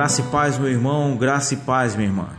Graça 0.00 0.22
e 0.22 0.24
paz, 0.24 0.56
meu 0.56 0.70
irmão, 0.70 1.14
graça 1.14 1.52
e 1.52 1.58
paz, 1.58 1.94
minha 1.94 2.08
irmã. 2.08 2.30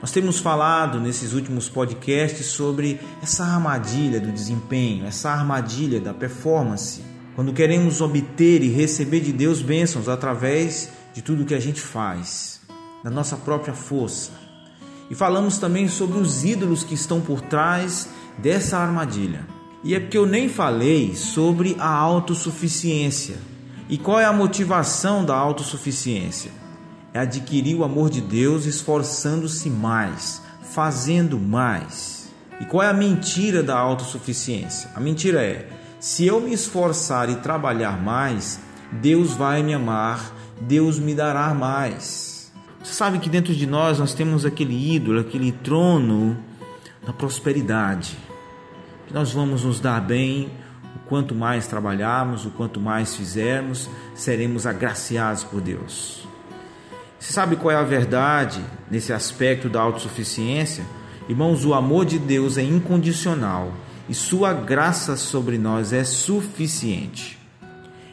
Nós 0.00 0.12
temos 0.12 0.38
falado 0.38 0.98
nesses 0.98 1.34
últimos 1.34 1.68
podcasts 1.68 2.46
sobre 2.46 2.98
essa 3.22 3.44
armadilha 3.44 4.18
do 4.18 4.32
desempenho, 4.32 5.04
essa 5.04 5.28
armadilha 5.28 6.00
da 6.00 6.14
performance. 6.14 7.02
Quando 7.36 7.52
queremos 7.52 8.00
obter 8.00 8.62
e 8.62 8.68
receber 8.68 9.20
de 9.20 9.30
Deus 9.30 9.60
bênçãos 9.60 10.08
através 10.08 10.88
de 11.12 11.20
tudo 11.20 11.44
que 11.44 11.54
a 11.54 11.60
gente 11.60 11.82
faz, 11.82 12.62
da 13.04 13.10
nossa 13.10 13.36
própria 13.36 13.74
força. 13.74 14.32
E 15.10 15.14
falamos 15.14 15.58
também 15.58 15.86
sobre 15.86 16.18
os 16.18 16.46
ídolos 16.46 16.82
que 16.82 16.94
estão 16.94 17.20
por 17.20 17.42
trás 17.42 18.08
dessa 18.38 18.78
armadilha. 18.78 19.46
E 19.84 19.94
é 19.94 20.00
porque 20.00 20.16
eu 20.16 20.24
nem 20.24 20.48
falei 20.48 21.14
sobre 21.14 21.76
a 21.78 21.90
autossuficiência. 21.90 23.36
E 23.86 23.98
qual 23.98 24.18
é 24.18 24.24
a 24.24 24.32
motivação 24.32 25.22
da 25.26 25.36
autossuficiência? 25.36 26.59
É 27.12 27.20
adquirir 27.20 27.76
o 27.76 27.84
amor 27.84 28.10
de 28.10 28.20
Deus 28.20 28.66
esforçando-se 28.66 29.68
mais, 29.68 30.42
fazendo 30.62 31.38
mais. 31.38 32.30
E 32.60 32.64
qual 32.64 32.82
é 32.82 32.88
a 32.88 32.94
mentira 32.94 33.62
da 33.62 33.76
autossuficiência? 33.78 34.90
A 34.94 35.00
mentira 35.00 35.42
é: 35.42 35.68
se 35.98 36.26
eu 36.26 36.40
me 36.40 36.52
esforçar 36.52 37.28
e 37.30 37.36
trabalhar 37.36 38.00
mais, 38.00 38.60
Deus 38.92 39.32
vai 39.32 39.62
me 39.62 39.74
amar, 39.74 40.34
Deus 40.60 40.98
me 40.98 41.14
dará 41.14 41.52
mais. 41.54 42.52
Você 42.82 42.94
sabe 42.94 43.18
que 43.18 43.28
dentro 43.28 43.54
de 43.54 43.66
nós 43.66 43.98
nós 43.98 44.14
temos 44.14 44.46
aquele 44.46 44.94
ídolo, 44.94 45.20
aquele 45.20 45.52
trono 45.52 46.36
da 47.04 47.12
prosperidade. 47.12 48.16
Que 49.06 49.14
nós 49.14 49.32
vamos 49.32 49.64
nos 49.64 49.80
dar 49.80 50.00
bem, 50.00 50.50
o 50.96 51.08
quanto 51.08 51.34
mais 51.34 51.66
trabalharmos, 51.66 52.46
o 52.46 52.50
quanto 52.50 52.80
mais 52.80 53.14
fizermos, 53.14 53.88
seremos 54.14 54.66
agraciados 54.66 55.44
por 55.44 55.60
Deus. 55.60 56.29
Você 57.20 57.34
sabe 57.34 57.56
qual 57.56 57.70
é 57.70 57.76
a 57.76 57.82
verdade 57.82 58.64
nesse 58.90 59.12
aspecto 59.12 59.68
da 59.68 59.78
autossuficiência? 59.78 60.86
Irmãos, 61.28 61.66
o 61.66 61.74
amor 61.74 62.06
de 62.06 62.18
Deus 62.18 62.56
é 62.56 62.62
incondicional 62.62 63.74
e 64.08 64.14
sua 64.14 64.54
graça 64.54 65.18
sobre 65.18 65.58
nós 65.58 65.92
é 65.92 66.02
suficiente. 66.02 67.38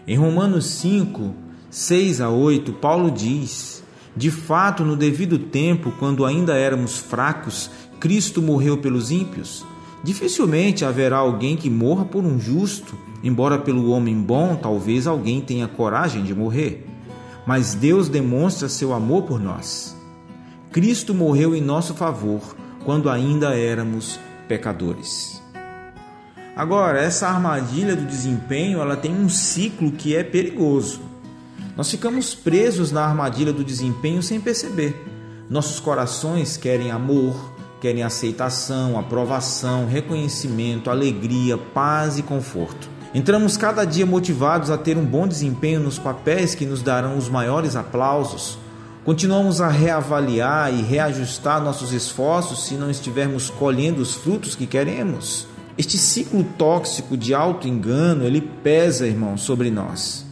Em 0.06 0.18
Romanos 0.18 0.66
5, 0.66 1.34
6 1.70 2.20
a 2.20 2.30
8, 2.30 2.74
Paulo 2.74 3.10
diz: 3.10 3.82
De 4.14 4.30
fato, 4.30 4.84
no 4.84 4.98
devido 4.98 5.40
tempo, 5.40 5.94
quando 5.98 6.26
ainda 6.26 6.56
éramos 6.56 6.98
fracos, 6.98 7.72
Cristo 8.02 8.42
morreu 8.42 8.78
pelos 8.78 9.10
ímpios. 9.10 9.66
Dificilmente 10.04 10.84
haverá 10.84 11.20
alguém 11.20 11.56
que 11.56 11.70
morra 11.70 12.04
por 12.04 12.26
um 12.26 12.38
justo, 12.38 12.94
embora 13.24 13.58
pelo 13.58 13.90
homem 13.90 14.22
bom 14.22 14.58
talvez 14.58 15.08
alguém 15.08 15.40
tenha 15.40 15.66
coragem 15.66 16.24
de 16.26 16.36
morrer 16.36 16.97
mas 17.48 17.74
Deus 17.74 18.10
demonstra 18.10 18.68
seu 18.68 18.94
amor 18.94 19.24
por 19.24 19.40
nós. 19.40 19.96
Cristo 20.70 21.14
morreu 21.14 21.56
em 21.56 21.62
nosso 21.62 21.94
favor 21.94 22.42
quando 22.84 23.10
ainda 23.10 23.56
éramos 23.56 24.20
pecadores. 24.50 25.42
Agora, 26.54 27.00
essa 27.00 27.28
armadilha 27.28 27.96
do 27.96 28.06
desempenho, 28.06 28.82
ela 28.82 28.98
tem 28.98 29.14
um 29.14 29.30
ciclo 29.30 29.92
que 29.92 30.14
é 30.14 30.24
perigoso. 30.24 31.00
Nós 31.78 31.90
ficamos 31.90 32.36
presos 32.36 32.92
na 32.92 33.06
armadilha 33.06 33.54
do 33.54 33.64
desempenho 33.64 34.22
sem 34.22 34.42
perceber. 34.42 35.06
Nossos 35.50 35.80
corações 35.80 36.58
querem 36.58 36.92
amor, 36.92 37.54
querem 37.80 38.04
aceitação, 38.04 39.00
aprovação, 39.00 39.88
reconhecimento, 39.88 40.90
alegria, 40.90 41.58
paz 41.58 42.18
e 42.18 42.24
conforto. 42.24 42.97
Entramos 43.18 43.58
cada 43.58 43.84
dia 43.84 44.06
motivados 44.06 44.70
a 44.70 44.78
ter 44.78 44.96
um 44.96 45.04
bom 45.04 45.28
desempenho 45.28 45.80
nos 45.80 45.98
papéis 45.98 46.54
que 46.54 46.68
nos 46.68 46.84
darão 46.84 47.18
os 47.18 47.28
maiores 47.28 47.76
aplausos. 47.76 48.60
Continuamos 49.04 49.60
a 49.60 49.70
reavaliar 49.70 50.72
e 50.72 50.84
reajustar 50.84 51.60
nossos 51.60 51.92
esforços 51.94 52.68
se 52.68 52.76
não 52.76 52.92
estivermos 52.92 53.50
colhendo 53.50 54.04
os 54.04 54.14
frutos 54.14 54.54
que 54.54 54.68
queremos. 54.68 55.48
Este 55.80 55.98
ciclo 55.98 56.44
tóxico 56.60 57.18
de 57.18 57.34
auto-engano, 57.34 58.24
ele 58.24 58.40
pesa, 58.40 59.08
irmão, 59.08 59.36
sobre 59.36 59.72
nós. 59.72 60.24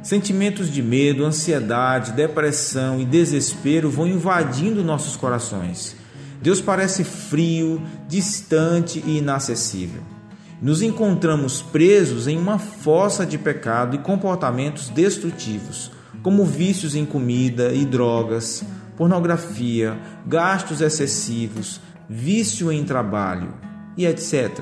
Sentimentos 0.00 0.70
de 0.70 0.80
medo, 0.80 1.24
ansiedade, 1.24 2.12
depressão 2.12 3.00
e 3.00 3.04
desespero 3.04 3.90
vão 3.90 4.06
invadindo 4.06 4.84
nossos 4.84 5.16
corações. 5.16 5.96
Deus 6.40 6.60
parece 6.60 7.02
frio, 7.02 7.82
distante 8.06 9.02
e 9.04 9.18
inacessível 9.18 10.17
nos 10.60 10.82
encontramos 10.82 11.62
presos 11.62 12.26
em 12.26 12.36
uma 12.36 12.58
fossa 12.58 13.24
de 13.24 13.38
pecado 13.38 13.94
e 13.94 13.98
comportamentos 13.98 14.88
destrutivos, 14.88 15.90
como 16.22 16.44
vícios 16.44 16.94
em 16.94 17.04
comida 17.04 17.72
e 17.72 17.84
drogas, 17.84 18.64
pornografia, 18.96 19.96
gastos 20.26 20.80
excessivos, 20.80 21.80
vício 22.08 22.72
em 22.72 22.84
trabalho 22.84 23.54
e 23.96 24.04
etc., 24.04 24.60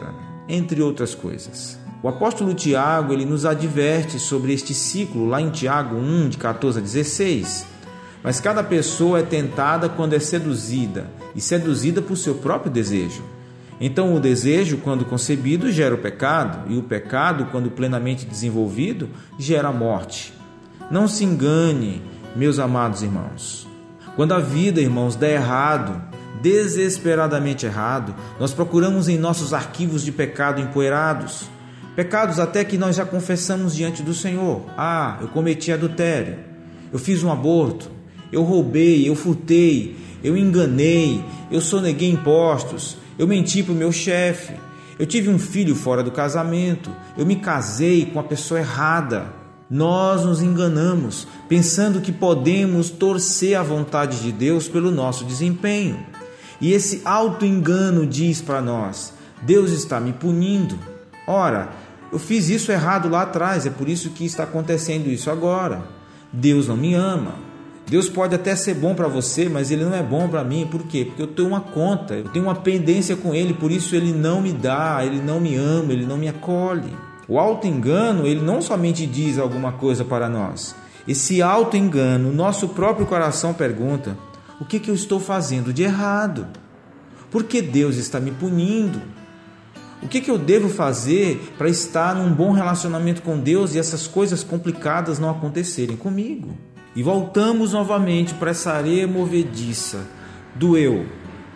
entre 0.48 0.82
outras 0.82 1.14
coisas. 1.14 1.78
O 2.02 2.08
apóstolo 2.08 2.54
Tiago 2.54 3.12
ele 3.12 3.24
nos 3.24 3.46
adverte 3.46 4.18
sobre 4.18 4.52
este 4.52 4.74
ciclo 4.74 5.26
lá 5.26 5.40
em 5.40 5.50
Tiago 5.50 5.96
1, 5.96 6.28
de 6.28 6.38
14 6.38 6.78
a 6.78 6.82
16. 6.82 7.66
Mas 8.22 8.38
cada 8.38 8.62
pessoa 8.62 9.20
é 9.20 9.22
tentada 9.22 9.88
quando 9.88 10.12
é 10.12 10.18
seduzida, 10.18 11.10
e 11.34 11.40
seduzida 11.40 12.02
por 12.02 12.16
seu 12.16 12.34
próprio 12.36 12.70
desejo. 12.70 13.24
Então, 13.80 14.14
o 14.14 14.20
desejo, 14.20 14.78
quando 14.78 15.04
concebido, 15.04 15.70
gera 15.70 15.94
o 15.94 15.98
pecado, 15.98 16.72
e 16.72 16.78
o 16.78 16.82
pecado, 16.82 17.48
quando 17.50 17.70
plenamente 17.70 18.24
desenvolvido, 18.24 19.08
gera 19.38 19.68
a 19.68 19.72
morte. 19.72 20.32
Não 20.90 21.06
se 21.06 21.24
engane, 21.24 22.02
meus 22.34 22.58
amados 22.58 23.02
irmãos. 23.02 23.66
Quando 24.14 24.32
a 24.32 24.38
vida, 24.38 24.80
irmãos, 24.80 25.14
der 25.14 25.34
errado, 25.34 26.00
desesperadamente 26.40 27.66
errado, 27.66 28.14
nós 28.40 28.54
procuramos 28.54 29.08
em 29.08 29.18
nossos 29.18 29.52
arquivos 29.52 30.02
de 30.02 30.12
pecado 30.12 30.60
empoeirados, 30.60 31.48
pecados 31.94 32.38
até 32.38 32.64
que 32.64 32.78
nós 32.78 32.96
já 32.96 33.04
confessamos 33.04 33.74
diante 33.74 34.02
do 34.02 34.14
Senhor. 34.14 34.62
Ah, 34.76 35.18
eu 35.20 35.28
cometi 35.28 35.72
adultério, 35.72 36.38
eu 36.92 36.98
fiz 36.98 37.22
um 37.22 37.32
aborto, 37.32 37.90
eu 38.32 38.42
roubei, 38.42 39.08
eu 39.08 39.14
furtei, 39.14 39.96
eu 40.22 40.36
enganei, 40.36 41.22
eu 41.50 41.60
soneguei 41.60 42.10
impostos, 42.10 42.96
eu 43.18 43.26
menti 43.26 43.62
para 43.62 43.72
o 43.72 43.76
meu 43.76 43.90
chefe. 43.90 44.54
Eu 44.98 45.06
tive 45.06 45.28
um 45.28 45.38
filho 45.38 45.74
fora 45.74 46.02
do 46.02 46.10
casamento. 46.10 46.90
Eu 47.16 47.26
me 47.26 47.36
casei 47.36 48.06
com 48.06 48.18
a 48.18 48.24
pessoa 48.24 48.60
errada. 48.60 49.26
Nós 49.68 50.24
nos 50.24 50.42
enganamos 50.42 51.26
pensando 51.48 52.00
que 52.00 52.12
podemos 52.12 52.88
torcer 52.88 53.56
a 53.56 53.62
vontade 53.62 54.20
de 54.20 54.30
Deus 54.30 54.68
pelo 54.68 54.90
nosso 54.90 55.24
desempenho. 55.24 55.98
E 56.60 56.72
esse 56.72 57.02
auto-engano 57.04 58.06
diz 58.06 58.40
para 58.40 58.62
nós: 58.62 59.12
Deus 59.42 59.70
está 59.72 59.98
me 59.98 60.12
punindo. 60.12 60.78
Ora, 61.26 61.70
eu 62.12 62.18
fiz 62.18 62.48
isso 62.48 62.70
errado 62.70 63.08
lá 63.08 63.22
atrás, 63.22 63.66
é 63.66 63.70
por 63.70 63.88
isso 63.88 64.10
que 64.10 64.24
está 64.24 64.44
acontecendo 64.44 65.08
isso 65.08 65.30
agora. 65.30 65.84
Deus 66.32 66.68
não 66.68 66.76
me 66.76 66.94
ama. 66.94 67.45
Deus 67.88 68.08
pode 68.08 68.34
até 68.34 68.56
ser 68.56 68.74
bom 68.74 68.94
para 68.94 69.06
você, 69.06 69.48
mas 69.48 69.70
ele 69.70 69.84
não 69.84 69.94
é 69.94 70.02
bom 70.02 70.28
para 70.28 70.42
mim. 70.42 70.66
Por 70.68 70.82
quê? 70.82 71.04
Porque 71.04 71.22
eu 71.22 71.28
tenho 71.28 71.48
uma 71.48 71.60
conta, 71.60 72.14
eu 72.14 72.24
tenho 72.24 72.44
uma 72.44 72.54
pendência 72.54 73.16
com 73.16 73.32
ele, 73.32 73.54
por 73.54 73.70
isso 73.70 73.94
ele 73.94 74.12
não 74.12 74.42
me 74.42 74.52
dá, 74.52 75.04
ele 75.04 75.20
não 75.20 75.40
me 75.40 75.54
ama, 75.54 75.92
ele 75.92 76.04
não 76.04 76.16
me 76.16 76.28
acolhe. 76.28 76.92
O 77.28 77.38
auto-engano, 77.38 78.26
ele 78.26 78.40
não 78.40 78.60
somente 78.60 79.06
diz 79.06 79.38
alguma 79.38 79.72
coisa 79.72 80.04
para 80.04 80.28
nós. 80.28 80.74
Esse 81.06 81.40
auto-engano, 81.40 82.32
nosso 82.32 82.68
próprio 82.70 83.06
coração 83.06 83.54
pergunta: 83.54 84.18
o 84.60 84.64
que, 84.64 84.80
que 84.80 84.90
eu 84.90 84.94
estou 84.94 85.20
fazendo 85.20 85.72
de 85.72 85.84
errado? 85.84 86.46
Por 87.30 87.44
que 87.44 87.62
Deus 87.62 87.96
está 87.96 88.18
me 88.18 88.32
punindo? 88.32 89.00
O 90.02 90.08
que, 90.08 90.20
que 90.20 90.30
eu 90.30 90.38
devo 90.38 90.68
fazer 90.68 91.54
para 91.56 91.68
estar 91.68 92.14
num 92.14 92.32
bom 92.32 92.52
relacionamento 92.52 93.22
com 93.22 93.38
Deus 93.38 93.74
e 93.74 93.78
essas 93.78 94.06
coisas 94.06 94.42
complicadas 94.42 95.18
não 95.18 95.30
acontecerem 95.30 95.96
comigo? 95.96 96.56
E 96.96 97.02
voltamos 97.02 97.74
novamente 97.74 98.32
para 98.32 98.52
essa 98.52 98.72
areia 98.72 99.06
movediça 99.06 100.08
do 100.54 100.78
eu, 100.78 101.04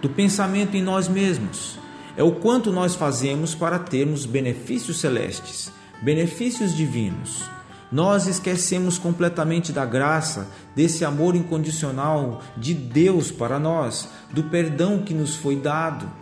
do 0.03 0.11
pensamento 0.11 0.77
em 0.77 0.83
nós 0.83 1.09
mesmos. 1.09 1.79
É 2.15 2.23
o 2.23 2.33
quanto 2.33 2.71
nós 2.71 2.95
fazemos 2.95 3.55
para 3.55 3.79
termos 3.79 4.27
benefícios 4.27 5.01
celestes, 5.01 5.73
benefícios 6.03 6.77
divinos. 6.77 7.43
Nós 7.91 8.27
esquecemos 8.27 8.99
completamente 8.99 9.73
da 9.73 9.87
graça, 9.87 10.47
desse 10.77 11.07
amor 11.07 11.35
incondicional 11.35 12.43
de 12.55 12.75
Deus 12.75 13.33
para 13.33 13.59
nós, 13.59 14.11
do 14.31 14.45
perdão 14.45 14.99
que 14.99 15.15
nos 15.15 15.35
foi 15.35 15.57
dado 15.57 16.19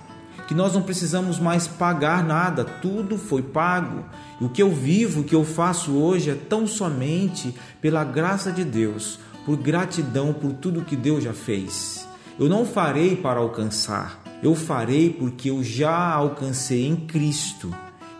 que 0.49 0.55
nós 0.55 0.73
não 0.73 0.81
precisamos 0.81 1.39
mais 1.39 1.69
pagar 1.69 2.25
nada, 2.25 2.65
tudo 2.65 3.19
foi 3.19 3.43
pago. 3.43 4.07
O 4.41 4.49
que 4.49 4.63
eu 4.63 4.73
vivo, 4.73 5.21
o 5.21 5.25
que 5.25 5.35
eu 5.35 5.45
faço 5.45 5.93
hoje 5.93 6.31
é 6.31 6.35
tão 6.35 6.67
somente 6.67 7.55
pela 7.83 8.03
graça 8.03 8.51
de 8.51 8.65
Deus, 8.65 9.19
por 9.45 9.59
gratidão 9.59 10.33
por 10.33 10.55
tudo 10.55 10.87
que 10.87 10.97
Deus 10.97 11.23
já 11.23 11.35
fez. 11.35 12.09
Eu 12.41 12.49
não 12.49 12.65
farei 12.65 13.15
para 13.15 13.41
alcançar, 13.41 14.23
eu 14.43 14.55
farei 14.55 15.11
porque 15.11 15.51
eu 15.51 15.63
já 15.63 16.15
alcancei 16.15 16.87
em 16.87 16.97
Cristo. 16.97 17.71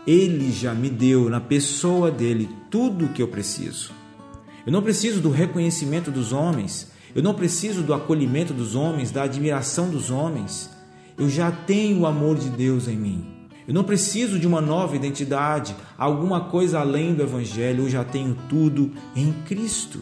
Ele 0.05 0.51
já 0.51 0.73
me 0.75 0.89
deu 0.89 1.29
na 1.29 1.41
pessoa 1.41 2.11
dele 2.11 2.47
tudo 2.69 3.05
o 3.05 3.09
que 3.09 3.23
eu 3.23 3.27
preciso. 3.27 3.91
Eu 4.67 4.71
não 4.71 4.83
preciso 4.83 5.19
do 5.19 5.31
reconhecimento 5.31 6.11
dos 6.11 6.31
homens, 6.31 6.91
Eu 7.15 7.23
não 7.23 7.33
preciso 7.33 7.81
do 7.81 7.91
acolhimento 7.91 8.53
dos 8.53 8.75
homens, 8.75 9.09
da 9.09 9.23
admiração 9.23 9.89
dos 9.89 10.11
homens. 10.11 10.69
Eu 11.19 11.29
já 11.29 11.51
tenho 11.51 11.99
o 11.99 12.05
amor 12.05 12.37
de 12.37 12.49
Deus 12.49 12.87
em 12.87 12.95
mim. 12.95 13.25
Eu 13.67 13.73
não 13.73 13.83
preciso 13.83 14.39
de 14.39 14.47
uma 14.47 14.61
nova 14.61 14.95
identidade, 14.95 15.75
alguma 15.97 16.45
coisa 16.45 16.79
além 16.79 17.13
do 17.13 17.21
Evangelho. 17.21 17.83
Eu 17.83 17.89
já 17.89 18.03
tenho 18.05 18.35
tudo 18.47 18.93
em 19.15 19.31
Cristo. 19.45 19.99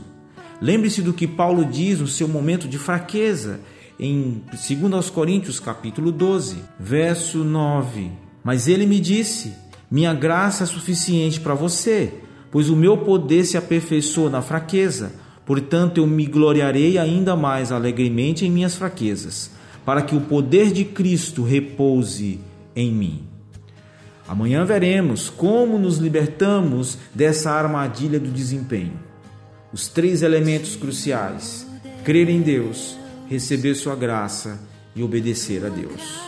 Lembre-se 0.62 1.02
do 1.02 1.12
que 1.12 1.28
Paulo 1.28 1.66
diz 1.66 2.00
no 2.00 2.08
seu 2.08 2.28
momento 2.28 2.68
de 2.68 2.78
fraqueza, 2.78 3.60
em 4.00 4.44
2 4.52 5.10
Coríntios 5.10 5.60
capítulo 5.60 6.12
12, 6.12 6.58
verso 6.80 7.44
9. 7.44 8.12
Mas 8.44 8.68
ele 8.68 8.86
me 8.86 9.00
disse: 9.00 9.54
Minha 9.90 10.14
graça 10.14 10.64
é 10.64 10.68
suficiente 10.68 11.40
para 11.40 11.54
você, 11.56 12.14
pois 12.52 12.70
o 12.70 12.76
meu 12.76 13.00
poder 13.00 13.44
se 13.44 13.58
aperfeiçoa 13.58 14.30
na 14.30 14.42
fraqueza. 14.42 15.14
Portanto, 15.46 15.98
eu 15.98 16.06
me 16.06 16.26
gloriarei 16.26 16.98
ainda 16.98 17.36
mais 17.36 17.72
alegremente 17.72 18.46
em 18.46 18.52
minhas 18.52 18.76
fraquezas, 18.76 19.52
para 19.88 20.02
que 20.02 20.14
o 20.18 20.20
poder 20.20 20.74
de 20.74 20.84
Cristo 20.84 21.44
repouse 21.44 22.42
em 22.76 22.92
mim. 22.92 23.24
Amanhã 24.28 24.66
veremos 24.66 25.30
como 25.30 25.80
nos 25.80 25.98
libertamos 25.98 26.98
dessa 27.16 27.52
armadilha 27.52 28.20
do 28.20 28.30
desempenho. 28.30 29.00
Os 29.72 29.88
três 29.88 30.24
elementos 30.24 30.76
cruciais: 30.76 31.66
crer 32.04 32.28
em 32.28 32.42
Deus, 32.42 32.98
receber 33.30 33.76
Sua 33.76 33.96
graça 33.96 34.60
e 34.94 35.02
obedecer 35.02 35.66
a 35.66 35.70
Deus. 35.70 36.20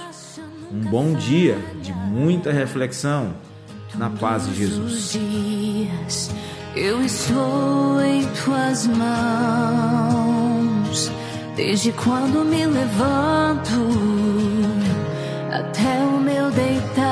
Um 0.72 0.80
bom 0.80 1.14
dia 1.14 1.58
de 1.82 1.92
muita 1.92 2.54
reflexão 2.54 3.34
na 3.96 4.10
paz 4.10 4.48
de 4.48 4.56
Jesus. 4.56 5.20
Eu 6.78 7.04
estou 7.04 8.02
em 8.02 8.26
tuas 8.46 8.88
mãos, 8.88 10.00
desde 11.60 11.92
quando 11.92 12.46
me 12.46 12.66
levanto 12.66 13.82
até 15.52 16.00
o 16.06 16.18
meu 16.18 16.50
deitar. 16.52 17.10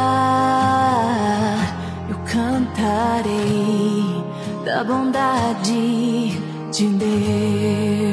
Eu 2.10 2.18
cantarei 2.20 3.44
da 4.64 4.86
bondade 4.86 6.32
de 6.72 6.88
Deus. 6.88 8.07